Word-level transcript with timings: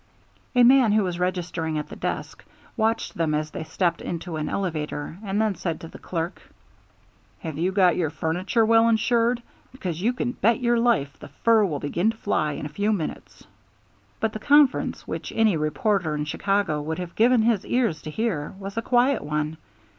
A 0.55 0.63
man 0.63 0.93
who 0.93 1.03
was 1.03 1.19
registering 1.19 1.77
at 1.77 1.89
the 1.89 1.95
desk 1.95 2.43
watched 2.75 3.13
them 3.13 3.35
as 3.35 3.51
they 3.51 3.63
stepped 3.65 4.01
into 4.01 4.35
an 4.35 4.49
elevator, 4.49 5.19
and 5.23 5.39
then 5.39 5.53
said 5.53 5.79
to 5.79 5.87
the 5.87 5.99
clerk: 5.99 6.41
"Have 7.41 7.59
you 7.59 7.71
got 7.71 7.95
your 7.95 8.09
furniture 8.09 8.65
well 8.65 8.89
insured? 8.89 9.43
Because 9.71 10.01
you 10.01 10.11
can 10.13 10.31
bet 10.31 10.59
your 10.59 10.79
life 10.79 11.19
the 11.19 11.27
fur 11.27 11.63
will 11.65 11.77
begin 11.77 12.09
to 12.09 12.17
fly 12.17 12.53
in 12.53 12.65
a 12.65 12.77
few 12.77 12.91
minutes." 12.91 13.45
But 14.19 14.33
the 14.33 14.39
conference, 14.39 15.07
which 15.07 15.31
any 15.35 15.55
reporter 15.55 16.15
in 16.15 16.25
Chicago 16.25 16.81
would 16.81 16.97
have 16.97 17.13
given 17.13 17.43
his 17.43 17.63
ears 17.63 18.01
to 18.01 18.09
hear, 18.09 18.55
was 18.57 18.77
a 18.77 18.81
quiet 18.81 19.21
one. 19.23 19.57